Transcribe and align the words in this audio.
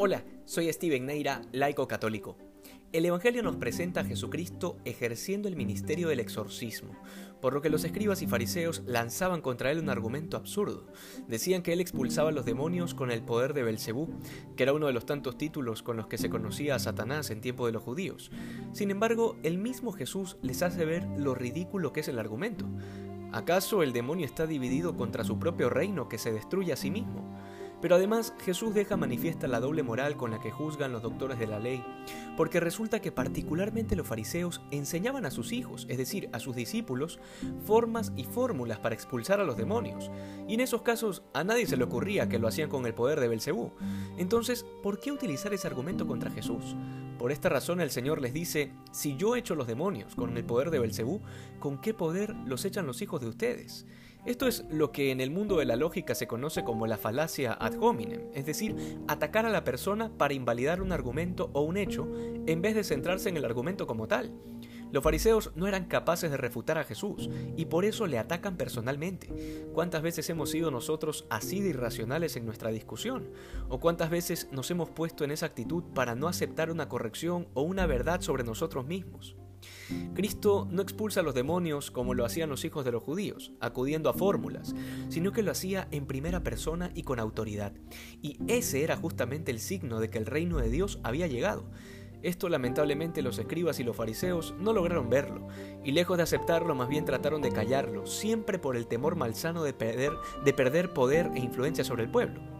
Hola, 0.00 0.22
soy 0.44 0.72
Steven 0.72 1.06
Neira, 1.06 1.42
laico 1.50 1.88
católico. 1.88 2.36
El 2.92 3.04
Evangelio 3.04 3.42
nos 3.42 3.56
presenta 3.56 4.02
a 4.02 4.04
Jesucristo 4.04 4.76
ejerciendo 4.84 5.48
el 5.48 5.56
ministerio 5.56 6.06
del 6.06 6.20
exorcismo, 6.20 6.94
por 7.40 7.52
lo 7.52 7.62
que 7.62 7.68
los 7.68 7.82
escribas 7.82 8.22
y 8.22 8.28
fariseos 8.28 8.84
lanzaban 8.86 9.40
contra 9.40 9.72
él 9.72 9.80
un 9.80 9.90
argumento 9.90 10.36
absurdo. 10.36 10.86
Decían 11.26 11.62
que 11.62 11.72
él 11.72 11.80
expulsaba 11.80 12.28
a 12.28 12.32
los 12.32 12.44
demonios 12.44 12.94
con 12.94 13.10
el 13.10 13.24
poder 13.24 13.54
de 13.54 13.64
Belcebú, 13.64 14.08
que 14.54 14.62
era 14.62 14.72
uno 14.72 14.86
de 14.86 14.92
los 14.92 15.04
tantos 15.04 15.36
títulos 15.36 15.82
con 15.82 15.96
los 15.96 16.06
que 16.06 16.16
se 16.16 16.30
conocía 16.30 16.76
a 16.76 16.78
Satanás 16.78 17.30
en 17.30 17.40
tiempo 17.40 17.66
de 17.66 17.72
los 17.72 17.82
judíos. 17.82 18.30
Sin 18.72 18.92
embargo, 18.92 19.36
el 19.42 19.58
mismo 19.58 19.90
Jesús 19.90 20.36
les 20.42 20.62
hace 20.62 20.84
ver 20.84 21.08
lo 21.18 21.34
ridículo 21.34 21.92
que 21.92 22.00
es 22.00 22.08
el 22.08 22.20
argumento. 22.20 22.66
¿Acaso 23.32 23.82
el 23.82 23.92
demonio 23.92 24.26
está 24.26 24.46
dividido 24.46 24.96
contra 24.96 25.24
su 25.24 25.40
propio 25.40 25.68
reino 25.68 26.08
que 26.08 26.18
se 26.18 26.32
destruye 26.32 26.72
a 26.72 26.76
sí 26.76 26.92
mismo? 26.92 27.36
Pero 27.80 27.94
además 27.94 28.34
Jesús 28.40 28.74
deja 28.74 28.96
manifiesta 28.96 29.46
la 29.46 29.60
doble 29.60 29.82
moral 29.82 30.16
con 30.16 30.30
la 30.30 30.40
que 30.40 30.50
juzgan 30.50 30.92
los 30.92 31.02
doctores 31.02 31.38
de 31.38 31.46
la 31.46 31.58
ley, 31.58 31.84
porque 32.36 32.60
resulta 32.60 33.00
que 33.00 33.12
particularmente 33.12 33.96
los 33.96 34.06
fariseos 34.06 34.60
enseñaban 34.70 35.24
a 35.24 35.30
sus 35.30 35.52
hijos, 35.52 35.86
es 35.88 35.98
decir, 35.98 36.28
a 36.32 36.40
sus 36.40 36.56
discípulos, 36.56 37.20
formas 37.64 38.12
y 38.16 38.24
fórmulas 38.24 38.78
para 38.78 38.94
expulsar 38.94 39.40
a 39.40 39.44
los 39.44 39.56
demonios, 39.56 40.10
y 40.48 40.54
en 40.54 40.60
esos 40.60 40.82
casos 40.82 41.22
a 41.34 41.44
nadie 41.44 41.66
se 41.66 41.76
le 41.76 41.84
ocurría 41.84 42.28
que 42.28 42.38
lo 42.38 42.48
hacían 42.48 42.68
con 42.68 42.86
el 42.86 42.94
poder 42.94 43.20
de 43.20 43.28
Belcebú. 43.28 43.72
Entonces, 44.16 44.64
¿por 44.82 44.98
qué 44.98 45.12
utilizar 45.12 45.54
ese 45.54 45.68
argumento 45.68 46.06
contra 46.06 46.30
Jesús? 46.30 46.74
Por 47.18 47.32
esta 47.32 47.48
razón 47.48 47.80
el 47.80 47.90
Señor 47.90 48.20
les 48.20 48.32
dice, 48.32 48.72
si 48.92 49.16
yo 49.16 49.34
echo 49.34 49.56
los 49.56 49.66
demonios 49.66 50.14
con 50.14 50.36
el 50.36 50.44
poder 50.44 50.70
de 50.70 50.78
Belcebú, 50.78 51.20
¿con 51.58 51.80
qué 51.80 51.92
poder 51.92 52.34
los 52.46 52.64
echan 52.64 52.86
los 52.86 53.02
hijos 53.02 53.20
de 53.20 53.26
ustedes? 53.26 53.86
Esto 54.24 54.46
es 54.46 54.64
lo 54.70 54.92
que 54.92 55.10
en 55.10 55.20
el 55.20 55.30
mundo 55.30 55.56
de 55.56 55.64
la 55.64 55.76
lógica 55.76 56.14
se 56.14 56.26
conoce 56.26 56.64
como 56.64 56.86
la 56.86 56.98
falacia 56.98 57.52
ad 57.52 57.74
hominem, 57.80 58.22
es 58.34 58.44
decir, 58.46 58.76
atacar 59.06 59.46
a 59.46 59.50
la 59.50 59.64
persona 59.64 60.10
para 60.18 60.34
invalidar 60.34 60.82
un 60.82 60.92
argumento 60.92 61.50
o 61.52 61.62
un 61.62 61.76
hecho 61.76 62.06
en 62.46 62.60
vez 62.60 62.74
de 62.74 62.84
centrarse 62.84 63.28
en 63.28 63.36
el 63.36 63.44
argumento 63.44 63.86
como 63.86 64.08
tal. 64.08 64.32
Los 64.90 65.04
fariseos 65.04 65.52
no 65.54 65.66
eran 65.66 65.84
capaces 65.84 66.30
de 66.30 66.38
refutar 66.38 66.78
a 66.78 66.84
Jesús 66.84 67.28
y 67.56 67.66
por 67.66 67.84
eso 67.84 68.06
le 68.06 68.18
atacan 68.18 68.56
personalmente. 68.56 69.28
¿Cuántas 69.74 70.02
veces 70.02 70.28
hemos 70.30 70.50
sido 70.50 70.70
nosotros 70.70 71.26
así 71.28 71.60
de 71.60 71.70
irracionales 71.70 72.36
en 72.36 72.46
nuestra 72.46 72.70
discusión? 72.70 73.30
¿O 73.68 73.80
cuántas 73.80 74.08
veces 74.08 74.48
nos 74.50 74.70
hemos 74.70 74.88
puesto 74.90 75.24
en 75.24 75.30
esa 75.30 75.46
actitud 75.46 75.84
para 75.94 76.14
no 76.14 76.26
aceptar 76.26 76.70
una 76.70 76.88
corrección 76.88 77.48
o 77.54 77.62
una 77.62 77.86
verdad 77.86 78.22
sobre 78.22 78.44
nosotros 78.44 78.86
mismos? 78.86 79.36
Cristo 80.14 80.66
no 80.70 80.82
expulsa 80.82 81.20
a 81.20 81.22
los 81.22 81.34
demonios 81.34 81.90
como 81.90 82.14
lo 82.14 82.24
hacían 82.24 82.50
los 82.50 82.64
hijos 82.64 82.84
de 82.84 82.92
los 82.92 83.02
judíos, 83.02 83.52
acudiendo 83.60 84.10
a 84.10 84.14
fórmulas, 84.14 84.74
sino 85.08 85.32
que 85.32 85.42
lo 85.42 85.50
hacía 85.50 85.88
en 85.90 86.06
primera 86.06 86.42
persona 86.42 86.90
y 86.94 87.02
con 87.02 87.20
autoridad. 87.20 87.72
Y 88.22 88.38
ese 88.48 88.82
era 88.84 88.96
justamente 88.96 89.50
el 89.50 89.60
signo 89.60 90.00
de 90.00 90.10
que 90.10 90.18
el 90.18 90.26
reino 90.26 90.58
de 90.58 90.70
Dios 90.70 91.00
había 91.02 91.26
llegado. 91.26 91.64
Esto 92.22 92.48
lamentablemente 92.48 93.22
los 93.22 93.38
escribas 93.38 93.78
y 93.78 93.84
los 93.84 93.94
fariseos 93.94 94.54
no 94.58 94.72
lograron 94.72 95.08
verlo, 95.08 95.46
y 95.84 95.92
lejos 95.92 96.16
de 96.16 96.24
aceptarlo 96.24 96.74
más 96.74 96.88
bien 96.88 97.04
trataron 97.04 97.42
de 97.42 97.52
callarlo, 97.52 98.06
siempre 98.06 98.58
por 98.58 98.76
el 98.76 98.88
temor 98.88 99.14
malsano 99.14 99.62
de 99.62 99.72
perder, 99.72 100.12
de 100.44 100.52
perder 100.52 100.92
poder 100.92 101.30
e 101.36 101.38
influencia 101.38 101.84
sobre 101.84 102.02
el 102.02 102.10
pueblo. 102.10 102.57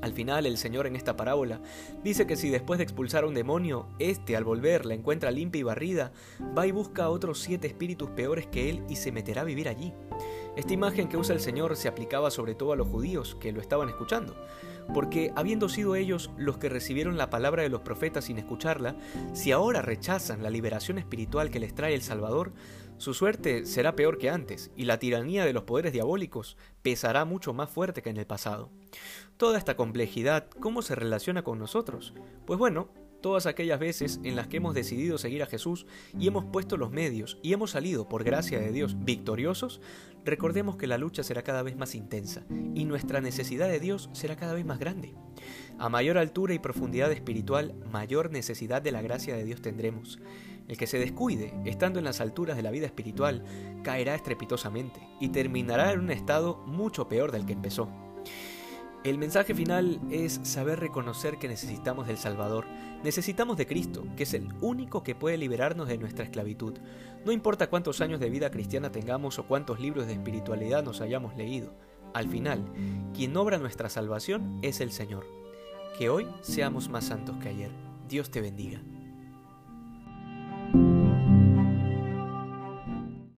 Al 0.00 0.12
final, 0.12 0.44
el 0.44 0.58
Señor 0.58 0.86
en 0.86 0.96
esta 0.96 1.16
parábola 1.16 1.60
dice 2.02 2.26
que 2.26 2.36
si 2.36 2.50
después 2.50 2.78
de 2.78 2.84
expulsar 2.84 3.24
a 3.24 3.26
un 3.26 3.34
demonio, 3.34 3.88
éste 3.98 4.36
al 4.36 4.44
volver 4.44 4.84
la 4.84 4.94
encuentra 4.94 5.30
limpia 5.30 5.60
y 5.60 5.62
barrida, 5.62 6.12
va 6.56 6.66
y 6.66 6.72
busca 6.72 7.04
a 7.04 7.10
otros 7.10 7.40
siete 7.40 7.68
espíritus 7.68 8.10
peores 8.10 8.46
que 8.46 8.68
él 8.68 8.84
y 8.88 8.96
se 8.96 9.12
meterá 9.12 9.42
a 9.42 9.44
vivir 9.44 9.68
allí. 9.68 9.94
Esta 10.56 10.72
imagen 10.72 11.08
que 11.08 11.16
usa 11.16 11.34
el 11.34 11.40
Señor 11.40 11.74
se 11.76 11.88
aplicaba 11.88 12.30
sobre 12.30 12.54
todo 12.54 12.72
a 12.72 12.76
los 12.76 12.88
judíos 12.88 13.36
que 13.40 13.50
lo 13.50 13.60
estaban 13.60 13.88
escuchando, 13.88 14.36
porque 14.92 15.32
habiendo 15.34 15.68
sido 15.68 15.96
ellos 15.96 16.30
los 16.36 16.58
que 16.58 16.68
recibieron 16.68 17.16
la 17.16 17.30
palabra 17.30 17.62
de 17.62 17.70
los 17.70 17.80
profetas 17.80 18.26
sin 18.26 18.38
escucharla, 18.38 18.96
si 19.32 19.52
ahora 19.52 19.82
rechazan 19.82 20.42
la 20.42 20.50
liberación 20.50 20.98
espiritual 20.98 21.50
que 21.50 21.60
les 21.60 21.74
trae 21.74 21.94
el 21.94 22.02
Salvador, 22.02 22.52
su 22.98 23.14
suerte 23.14 23.66
será 23.66 23.96
peor 23.96 24.18
que 24.18 24.30
antes, 24.30 24.70
y 24.76 24.84
la 24.84 24.98
tiranía 24.98 25.44
de 25.44 25.52
los 25.52 25.64
poderes 25.64 25.92
diabólicos 25.92 26.56
pesará 26.82 27.24
mucho 27.24 27.52
más 27.52 27.68
fuerte 27.68 28.02
que 28.02 28.10
en 28.10 28.18
el 28.18 28.26
pasado. 28.26 28.70
Toda 29.36 29.58
esta 29.58 29.76
complejidad, 29.76 30.48
¿cómo 30.60 30.82
se 30.82 30.94
relaciona 30.94 31.42
con 31.42 31.58
nosotros? 31.58 32.14
Pues 32.46 32.58
bueno, 32.58 32.88
todas 33.24 33.46
aquellas 33.46 33.80
veces 33.80 34.20
en 34.22 34.36
las 34.36 34.48
que 34.48 34.58
hemos 34.58 34.74
decidido 34.74 35.16
seguir 35.16 35.42
a 35.42 35.46
Jesús 35.46 35.86
y 36.18 36.28
hemos 36.28 36.44
puesto 36.44 36.76
los 36.76 36.90
medios 36.90 37.38
y 37.42 37.54
hemos 37.54 37.70
salido, 37.70 38.06
por 38.06 38.22
gracia 38.22 38.60
de 38.60 38.70
Dios, 38.70 38.96
victoriosos, 39.02 39.80
recordemos 40.26 40.76
que 40.76 40.86
la 40.86 40.98
lucha 40.98 41.22
será 41.22 41.42
cada 41.42 41.62
vez 41.62 41.74
más 41.74 41.94
intensa 41.94 42.44
y 42.74 42.84
nuestra 42.84 43.22
necesidad 43.22 43.68
de 43.68 43.80
Dios 43.80 44.10
será 44.12 44.36
cada 44.36 44.52
vez 44.52 44.66
más 44.66 44.78
grande. 44.78 45.14
A 45.78 45.88
mayor 45.88 46.18
altura 46.18 46.52
y 46.52 46.58
profundidad 46.58 47.10
espiritual, 47.12 47.74
mayor 47.90 48.30
necesidad 48.30 48.82
de 48.82 48.92
la 48.92 49.00
gracia 49.00 49.34
de 49.34 49.44
Dios 49.44 49.62
tendremos. 49.62 50.20
El 50.68 50.76
que 50.76 50.86
se 50.86 50.98
descuide, 50.98 51.54
estando 51.64 51.98
en 51.98 52.04
las 52.04 52.20
alturas 52.20 52.56
de 52.56 52.62
la 52.62 52.70
vida 52.70 52.84
espiritual, 52.84 53.42
caerá 53.82 54.14
estrepitosamente 54.14 55.00
y 55.18 55.30
terminará 55.30 55.92
en 55.92 56.00
un 56.00 56.10
estado 56.10 56.58
mucho 56.66 57.08
peor 57.08 57.32
del 57.32 57.46
que 57.46 57.54
empezó. 57.54 57.88
El 59.04 59.18
mensaje 59.18 59.54
final 59.54 60.00
es 60.10 60.40
saber 60.44 60.80
reconocer 60.80 61.36
que 61.36 61.46
necesitamos 61.46 62.06
del 62.06 62.16
Salvador, 62.16 62.64
necesitamos 63.02 63.58
de 63.58 63.66
Cristo, 63.66 64.06
que 64.16 64.22
es 64.22 64.32
el 64.32 64.48
único 64.62 65.02
que 65.02 65.14
puede 65.14 65.36
liberarnos 65.36 65.88
de 65.88 65.98
nuestra 65.98 66.24
esclavitud. 66.24 66.78
No 67.26 67.30
importa 67.30 67.68
cuántos 67.68 68.00
años 68.00 68.18
de 68.18 68.30
vida 68.30 68.50
cristiana 68.50 68.90
tengamos 68.90 69.38
o 69.38 69.46
cuántos 69.46 69.78
libros 69.78 70.06
de 70.06 70.14
espiritualidad 70.14 70.82
nos 70.82 71.02
hayamos 71.02 71.36
leído, 71.36 71.74
al 72.14 72.30
final, 72.30 72.64
quien 73.12 73.36
obra 73.36 73.58
nuestra 73.58 73.90
salvación 73.90 74.58
es 74.62 74.80
el 74.80 74.90
Señor. 74.90 75.26
Que 75.98 76.08
hoy 76.08 76.26
seamos 76.40 76.88
más 76.88 77.04
santos 77.04 77.36
que 77.42 77.50
ayer. 77.50 77.72
Dios 78.08 78.30
te 78.30 78.40
bendiga. 78.40 78.80